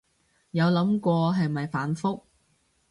[0.49, 2.23] 有諗過係咪反覆